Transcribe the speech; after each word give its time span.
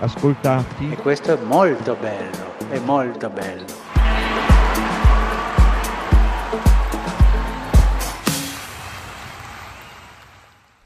ascoltati. 0.00 0.90
E 0.90 0.96
questo 0.96 1.32
è 1.32 1.42
molto 1.42 1.94
bello, 1.94 2.58
è 2.68 2.78
molto 2.80 3.30
bello. 3.30 3.88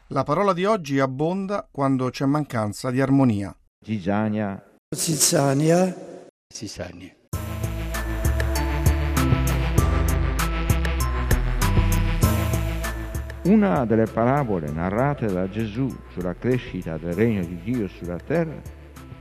La 0.08 0.22
parola 0.22 0.52
di 0.52 0.64
oggi 0.64 1.00
abbonda 1.00 1.66
quando 1.70 2.10
c'è 2.10 2.24
mancanza 2.26 2.90
di 2.90 3.00
armonia. 3.00 3.56
Gisania, 3.78 4.62
Zizzania, 4.94 5.92
Zizzania. 6.46 7.12
una 13.44 13.84
delle 13.84 14.06
parabole 14.06 14.70
narrate 14.70 15.26
da 15.26 15.46
Gesù 15.50 15.94
sulla 16.12 16.34
crescita 16.34 16.96
del 16.96 17.12
regno 17.12 17.44
di 17.44 17.60
Dio 17.62 17.88
sulla 17.88 18.16
terra 18.16 18.58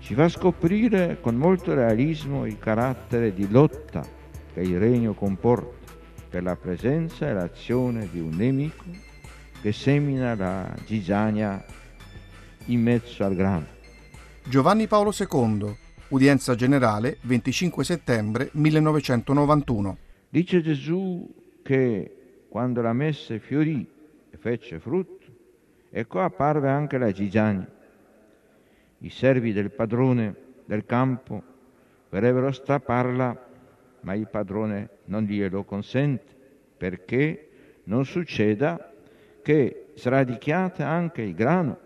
ci 0.03 0.15
fa 0.15 0.27
scoprire 0.27 1.19
con 1.21 1.35
molto 1.35 1.73
realismo 1.73 2.45
il 2.45 2.59
carattere 2.59 3.33
di 3.33 3.49
lotta 3.49 4.05
che 4.53 4.59
il 4.59 4.77
regno 4.77 5.13
comporta 5.13 5.93
per 6.29 6.43
la 6.43 6.57
presenza 6.57 7.29
e 7.29 7.33
l'azione 7.33 8.09
di 8.11 8.19
un 8.19 8.35
nemico 8.35 8.83
che 9.61 9.71
semina 9.71 10.35
la 10.35 10.75
zizzania 10.83 11.63
in 12.65 12.81
mezzo 12.81 13.23
al 13.23 13.33
grano. 13.33 13.65
Giovanni 14.43 14.87
Paolo 14.87 15.13
II, 15.17 15.73
udienza 16.09 16.53
generale, 16.53 17.19
25 17.21 17.85
settembre 17.85 18.49
1991. 18.51 19.97
Dice 20.27 20.61
Gesù 20.61 21.33
che 21.63 22.43
quando 22.49 22.81
la 22.81 22.91
messe 22.91 23.39
fiorì 23.39 23.89
e 24.29 24.35
fece 24.35 24.81
frutto, 24.81 25.27
ecco 25.89 26.19
apparve 26.19 26.69
anche 26.69 26.97
la 26.97 27.13
zizzania. 27.13 27.65
I 29.03 29.09
servi 29.09 29.51
del 29.51 29.69
padrone 29.69 30.33
del 30.63 30.85
campo 30.85 31.43
vorrebbero 32.09 32.53
strapparla, 32.53 33.47
ma 33.99 34.13
il 34.13 34.29
padrone 34.29 34.89
non 35.05 35.23
glielo 35.23 35.65
consente, 35.65 36.33
perché 36.77 37.49
non 37.83 38.05
succeda 38.05 38.93
che 39.41 39.87
sradichiate 39.95 40.83
anche 40.83 41.21
il 41.21 41.33
grano, 41.35 41.77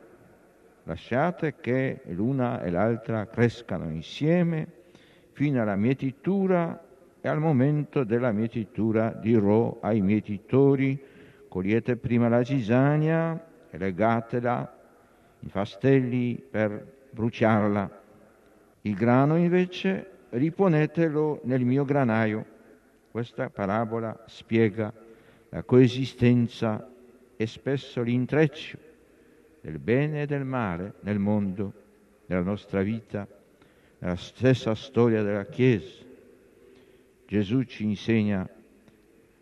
lasciate 0.84 1.56
che 1.60 2.02
l'una 2.10 2.62
e 2.62 2.70
l'altra 2.70 3.26
crescano 3.26 3.90
insieme 3.90 4.68
fino 5.32 5.60
alla 5.60 5.76
mietitura 5.76 6.80
e 7.20 7.28
al 7.28 7.40
momento 7.40 8.04
della 8.04 8.32
mietitura 8.32 9.10
dirò 9.10 9.80
ai 9.82 10.02
mietitori 10.02 11.04
cogliete 11.48 11.96
prima 11.96 12.30
la 12.30 12.44
cisania 12.44 13.44
e 13.72 13.78
legatela 13.80 14.76
in 15.40 15.50
fastelli 15.50 16.46
per 16.48 16.94
bruciarla. 17.18 18.02
Il 18.82 18.94
grano 18.94 19.38
invece 19.38 20.12
riponetelo 20.30 21.42
nel 21.46 21.66
mio 21.66 21.84
granaio. 21.84 22.46
Questa 23.10 23.50
parabola 23.50 24.24
spiega 24.28 24.94
la 25.50 25.64
coesistenza 25.64 26.88
e 27.36 27.48
spesso 27.48 28.04
l'intreccio 28.04 28.78
del 29.62 29.80
bene 29.80 30.22
e 30.22 30.26
del 30.28 30.46
male 30.46 30.94
nel 31.02 31.18
mondo, 31.18 31.74
nella 32.28 32.44
nostra 32.44 32.84
vita, 32.84 33.28
nella 33.98 34.16
stessa 34.16 34.76
storia 34.76 35.24
della 35.24 35.46
Chiesa. 35.46 36.06
Gesù 37.26 37.64
ci 37.64 37.84
insegna 37.84 38.48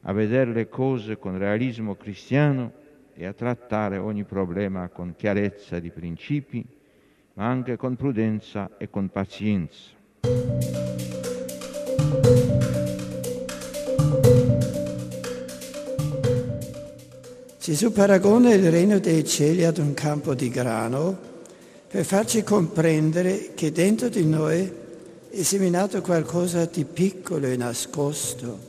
a 0.07 0.13
vedere 0.13 0.53
le 0.53 0.69
cose 0.69 1.17
con 1.17 1.37
realismo 1.37 1.95
cristiano 1.95 2.71
e 3.13 3.25
a 3.25 3.33
trattare 3.33 3.97
ogni 3.97 4.23
problema 4.23 4.87
con 4.87 5.13
chiarezza 5.15 5.79
di 5.79 5.89
principi, 5.89 6.65
ma 7.35 7.47
anche 7.47 7.77
con 7.77 7.95
prudenza 7.95 8.71
e 8.77 8.89
con 8.89 9.09
pazienza. 9.09 9.93
Gesù 17.59 17.91
paragona 17.91 18.53
il 18.53 18.69
regno 18.69 18.99
dei 18.99 19.25
cieli 19.25 19.65
ad 19.65 19.79
un 19.79 19.93
campo 19.93 20.35
di 20.35 20.49
grano 20.49 21.17
per 21.87 22.05
farci 22.05 22.43
comprendere 22.43 23.53
che 23.55 23.71
dentro 23.71 24.07
di 24.07 24.25
noi 24.25 24.71
è 25.29 25.41
seminato 25.41 26.01
qualcosa 26.01 26.65
di 26.65 26.85
piccolo 26.85 27.47
e 27.47 27.57
nascosto, 27.57 28.59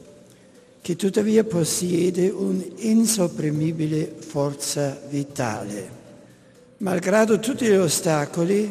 che 0.80 0.96
tuttavia 0.96 1.44
possiede 1.44 2.28
un'insopprimibile 2.30 4.06
forza 4.18 4.98
vitale. 5.08 6.05
Malgrado 6.78 7.38
tutti 7.38 7.64
gli 7.64 7.70
ostacoli, 7.70 8.70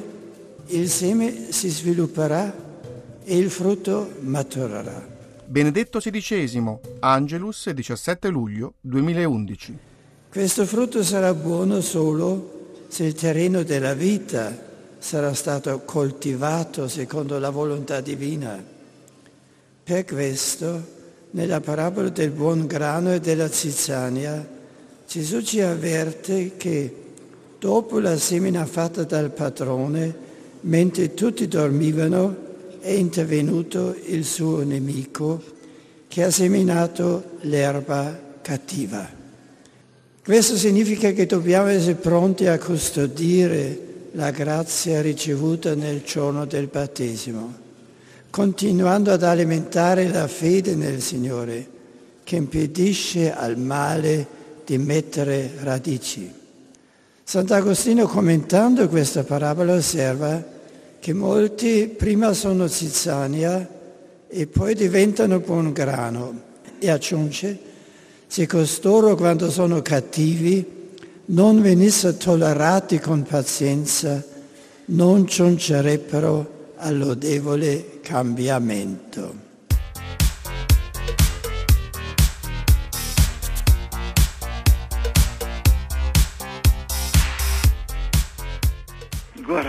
il 0.68 0.90
seme 0.90 1.52
si 1.52 1.70
svilupperà 1.70 2.54
e 3.24 3.36
il 3.36 3.50
frutto 3.50 4.18
maturerà. 4.20 5.14
Benedetto 5.44 5.98
XVI, 5.98 6.78
Angelus, 7.00 7.68
17 7.72 8.28
luglio 8.28 8.74
2011. 8.82 9.78
Questo 10.30 10.68
frutto 10.68 11.02
sarà 11.02 11.34
buono 11.34 11.82
solo 11.82 12.84
se 12.90 13.06
il 13.06 13.16
terreno 13.16 13.64
della 13.64 13.96
vita 13.96 14.56
sarà 15.00 15.34
stato 15.34 15.82
coltivato 15.84 16.88
secondo 16.88 17.40
la 17.40 17.50
volontà 17.50 18.02
divina. 18.02 18.64
Per 19.84 20.06
questo, 20.06 20.88
nella 21.32 21.60
parabola 21.60 22.10
del 22.10 22.30
buon 22.30 22.68
grano 22.68 23.14
e 23.16 23.20
della 23.20 23.50
zizzania, 23.50 24.48
Gesù 25.08 25.42
ci 25.42 25.60
avverte 25.62 26.56
che 26.56 27.00
dopo 27.66 27.98
la 27.98 28.16
semina 28.16 28.64
fatta 28.68 29.06
dal 29.06 29.32
padrone, 29.32 30.14
mentre 30.62 31.16
tutti 31.16 31.48
dormivano, 31.48 32.36
è 32.80 32.92
intervenuto 32.92 33.96
il 34.06 34.24
suo 34.24 34.64
nemico 34.64 35.42
che 36.08 36.26
ha 36.26 36.30
seminato 36.30 37.24
l'erba 37.42 38.20
cattiva. 38.44 39.10
Questo 40.24 40.56
significa 40.58 41.10
che 41.10 41.26
dobbiamo 41.26 41.70
essere 41.70 41.96
pronti 41.96 42.46
a 42.46 42.60
custodire 42.60 44.10
la 44.12 44.30
grazia 44.30 45.02
ricevuta 45.02 45.74
nel 45.74 46.04
giorno 46.04 46.46
del 46.46 46.68
battesimo, 46.68 47.52
continuando 48.30 49.12
ad 49.12 49.24
alimentare 49.24 50.08
la 50.08 50.28
fede 50.28 50.76
nel 50.76 51.02
Signore 51.02 51.68
che 52.24 52.36
impedisce 52.36 53.34
al 53.34 53.58
male 53.58 54.28
di 54.64 54.78
mettere 54.78 55.50
radici. 55.62 56.44
Sant'Agostino 57.28 58.06
commentando 58.06 58.88
questa 58.88 59.24
parabola 59.24 59.74
osserva 59.74 60.44
che 61.00 61.12
molti 61.12 61.88
prima 61.88 62.34
sono 62.34 62.68
zizzania 62.68 63.68
e 64.28 64.46
poi 64.46 64.76
diventano 64.76 65.40
buon 65.40 65.74
grano 65.74 66.42
e 66.78 66.88
aggiunge 66.88 67.60
se 68.28 68.46
costoro 68.46 69.16
quando 69.16 69.50
sono 69.50 69.82
cattivi 69.82 70.64
non 71.26 71.62
venissero 71.62 72.16
tollerati 72.16 73.00
con 73.00 73.24
pazienza, 73.24 74.24
non 74.86 75.26
giungerebbero 75.26 76.74
al 76.76 76.96
lodevole 76.96 78.02
cambiamento. 78.02 79.45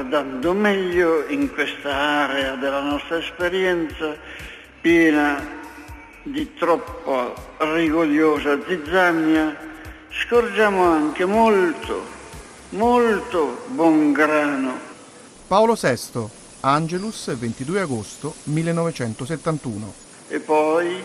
Guardando 0.08 0.53
meglio 0.53 1.26
in 1.26 1.53
questa 1.53 1.93
area 1.93 2.55
della 2.55 2.81
nostra 2.81 3.19
esperienza 3.19 4.17
piena 4.81 5.44
di 6.23 6.55
troppo 6.55 7.35
rigogliosa 7.58 8.56
zizzania, 8.64 9.56
scorgiamo 10.08 10.85
anche 10.85 11.25
molto, 11.25 12.05
molto 12.69 13.64
buon 13.67 14.12
grano. 14.12 14.79
Paolo 15.49 15.75
VI, 15.75 16.29
Angelus, 16.61 17.37
22 17.37 17.81
agosto 17.81 18.35
1971. 18.44 19.93
E 20.29 20.38
poi 20.38 21.02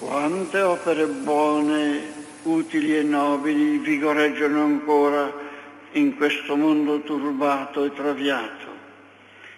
quante 0.00 0.60
opere 0.60 1.06
buone, 1.06 2.02
utili 2.42 2.98
e 2.98 3.02
nobili 3.02 3.78
vigoreggiano 3.78 4.62
ancora 4.62 5.43
in 5.94 6.16
questo 6.16 6.56
mondo 6.56 7.00
turbato 7.00 7.84
e 7.84 7.92
traviato. 7.92 8.72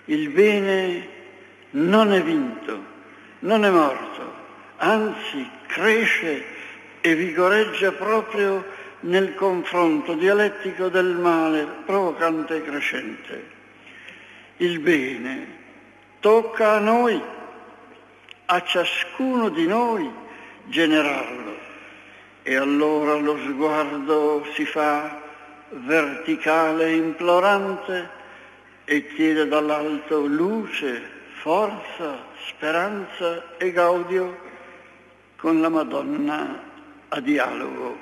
Il 0.06 0.30
bene 0.30 1.08
non 1.70 2.12
è 2.12 2.22
vinto, 2.22 2.94
non 3.40 3.64
è 3.64 3.70
morto, 3.70 4.34
anzi 4.76 5.48
cresce 5.66 6.44
e 7.00 7.14
vigoreggia 7.14 7.92
proprio 7.92 8.64
nel 9.00 9.34
confronto 9.34 10.14
dialettico 10.14 10.88
del 10.88 11.14
male 11.14 11.66
provocante 11.84 12.56
e 12.56 12.62
crescente. 12.62 13.54
Il 14.58 14.80
bene 14.80 15.46
tocca 16.20 16.72
a 16.72 16.78
noi, 16.78 17.20
a 18.46 18.62
ciascuno 18.62 19.48
di 19.48 19.66
noi 19.66 20.10
generarlo 20.64 21.54
e 22.42 22.56
allora 22.56 23.14
lo 23.16 23.36
sguardo 23.38 24.46
si 24.54 24.64
fa 24.64 25.25
verticale 25.70 26.94
implorante 26.94 28.08
e 28.84 29.06
chiede 29.06 29.48
dall'alto 29.48 30.26
luce, 30.26 31.02
forza, 31.42 32.18
speranza 32.48 33.56
e 33.56 33.72
gaudio 33.72 34.38
con 35.36 35.60
la 35.60 35.68
Madonna 35.68 36.62
a 37.08 37.20
dialogo. 37.20 37.96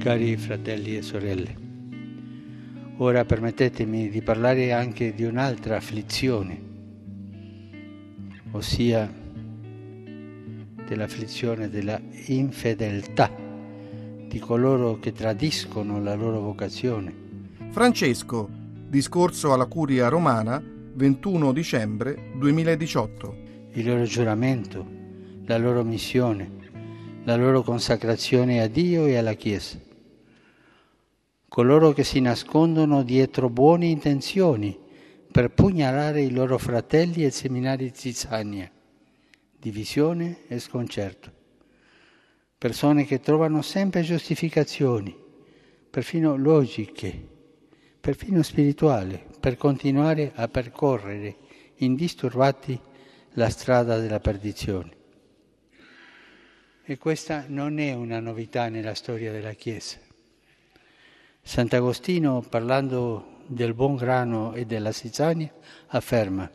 Cari 0.00 0.36
fratelli 0.36 0.96
e 0.98 1.02
sorelle, 1.02 1.56
ora 2.98 3.24
permettetemi 3.24 4.10
di 4.10 4.20
parlare 4.20 4.72
anche 4.72 5.14
di 5.14 5.24
un'altra 5.24 5.76
afflizione, 5.76 6.60
ossia 8.50 9.22
dell'afflizione 10.94 11.68
della 11.68 12.00
infedeltà 12.26 13.30
di 14.26 14.38
coloro 14.38 14.98
che 14.98 15.12
tradiscono 15.12 16.00
la 16.00 16.14
loro 16.14 16.40
vocazione. 16.40 17.12
Francesco, 17.70 18.48
discorso 18.88 19.52
alla 19.52 19.66
Curia 19.66 20.08
Romana, 20.08 20.62
21 20.94 21.52
dicembre 21.52 22.30
2018. 22.36 23.36
Il 23.72 23.86
loro 23.86 24.04
giuramento, 24.04 24.86
la 25.46 25.58
loro 25.58 25.84
missione, 25.84 26.50
la 27.24 27.36
loro 27.36 27.62
consacrazione 27.62 28.62
a 28.62 28.68
Dio 28.68 29.06
e 29.06 29.16
alla 29.16 29.34
Chiesa 29.34 29.84
coloro 31.54 31.92
che 31.92 32.02
si 32.02 32.18
nascondono 32.18 33.04
dietro 33.04 33.48
buone 33.48 33.86
intenzioni 33.86 34.76
per 35.30 35.52
pugnalare 35.52 36.20
i 36.20 36.32
loro 36.32 36.58
fratelli 36.58 37.24
e 37.24 37.30
seminari 37.30 37.92
zizzania, 37.94 38.68
divisione 39.64 40.40
e 40.46 40.58
sconcerto. 40.58 41.32
Persone 42.58 43.06
che 43.06 43.20
trovano 43.20 43.62
sempre 43.62 44.02
giustificazioni, 44.02 45.16
perfino 45.88 46.36
logiche, 46.36 47.28
perfino 47.98 48.42
spirituali, 48.42 49.18
per 49.40 49.56
continuare 49.56 50.32
a 50.34 50.48
percorrere 50.48 51.36
indisturbati 51.76 52.78
la 53.36 53.48
strada 53.48 53.98
della 53.98 54.20
perdizione. 54.20 54.96
E 56.84 56.98
questa 56.98 57.46
non 57.48 57.78
è 57.78 57.94
una 57.94 58.20
novità 58.20 58.68
nella 58.68 58.94
storia 58.94 59.32
della 59.32 59.54
Chiesa. 59.54 59.96
Sant'Agostino, 61.40 62.44
parlando 62.46 63.40
del 63.46 63.72
buon 63.72 63.96
grano 63.96 64.52
e 64.52 64.66
della 64.66 64.92
zizzania, 64.92 65.50
afferma, 65.86 66.50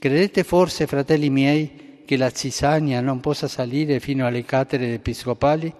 credete 0.00 0.42
forse, 0.42 0.88
fratelli 0.88 1.30
miei, 1.30 1.91
che 2.04 2.16
la 2.16 2.30
zizzania 2.32 3.00
non 3.00 3.20
possa 3.20 3.48
salire 3.48 4.00
fino 4.00 4.26
alle 4.26 4.44
cattedre 4.44 4.94
episcopali? 4.94 5.72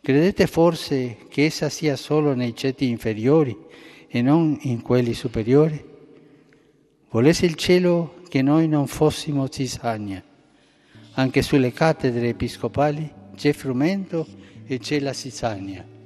Credete 0.00 0.46
forse 0.46 1.18
che 1.28 1.44
essa 1.44 1.68
sia 1.68 1.96
solo 1.96 2.34
nei 2.34 2.54
ceti 2.54 2.88
inferiori 2.88 3.56
e 4.08 4.22
non 4.22 4.58
in 4.62 4.82
quelli 4.82 5.14
superiori? 5.14 5.84
Volesse 7.10 7.46
il 7.46 7.54
cielo 7.54 8.22
che 8.28 8.42
noi 8.42 8.68
non 8.68 8.86
fossimo 8.86 9.48
zizzania. 9.50 10.22
Anche 11.12 11.42
sulle 11.42 11.72
cattedre 11.72 12.28
episcopali 12.28 13.10
c'è 13.34 13.52
frumento 13.52 14.26
e 14.64 14.78
c'è 14.78 15.00
la 15.00 15.12
zizzania 15.12 15.98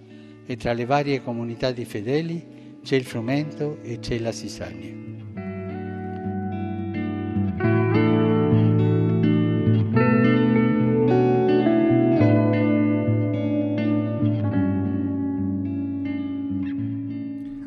e 0.46 0.56
tra 0.56 0.72
le 0.72 0.84
varie 0.84 1.22
comunità 1.22 1.70
di 1.70 1.84
fedeli 1.84 2.78
c'è 2.82 2.96
il 2.96 3.04
frumento 3.04 3.78
e 3.82 3.98
c'è 3.98 4.18
la 4.18 4.32
sisagna. 4.32 5.13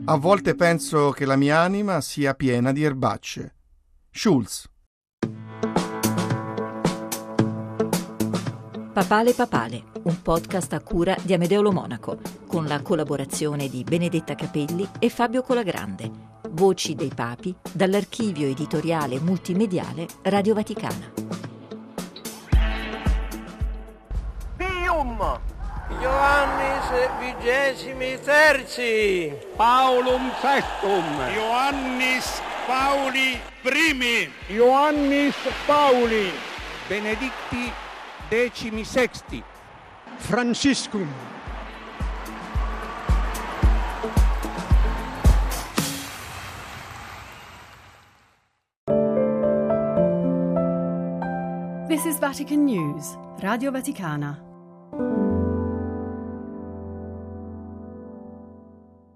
A 0.10 0.16
volte 0.16 0.56
penso 0.56 1.10
che 1.10 1.26
la 1.26 1.36
mia 1.36 1.60
anima 1.60 2.00
sia 2.00 2.34
piena 2.34 2.72
di 2.72 2.82
erbacce. 2.82 3.56
Schulz. 4.10 4.70
Papale 8.94 9.34
Papale, 9.34 9.84
un 10.04 10.22
podcast 10.22 10.72
a 10.72 10.80
cura 10.80 11.14
di 11.22 11.34
Amedeo 11.34 11.74
Monaco, 11.74 12.20
con 12.48 12.68
la 12.68 12.82
collaborazione 12.82 13.68
di 13.68 13.84
Benedetta 13.84 14.34
Capelli 14.34 14.88
e 14.98 15.10
Fabio 15.10 15.42
Colagrande. 15.42 16.10
Voci 16.52 16.96
dei 16.96 17.12
Papi 17.14 17.54
dall'archivio 17.74 18.48
editoriale 18.48 19.20
multimediale 19.20 20.08
Radio 20.22 20.54
Vaticana. 20.54 21.12
Pium! 24.56 25.57
Ioannis 25.90 26.88
vigesimi 27.20 28.18
terzi. 28.26 29.32
Paulum 29.58 30.32
sextum. 30.42 31.06
Ioannis 31.36 32.42
Pauli 32.68 33.40
primi. 33.64 34.28
Ioannis 34.52 35.36
Pauli. 35.66 36.32
Benedicti 36.90 37.72
decimi 38.30 38.84
sexti. 38.84 39.44
Franciscum. 40.18 41.08
This 51.88 52.06
is 52.06 52.20
Vatican 52.20 52.66
News, 52.66 53.18
Radio 53.42 53.72
Vaticana. 53.72 54.47